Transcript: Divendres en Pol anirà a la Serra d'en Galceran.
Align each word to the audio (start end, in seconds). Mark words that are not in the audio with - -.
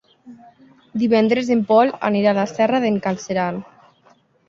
Divendres 1.03 1.53
en 1.57 1.63
Pol 1.73 1.93
anirà 2.11 2.35
a 2.35 2.37
la 2.41 2.49
Serra 2.57 2.83
d'en 2.87 3.01
Galceran. 3.09 3.65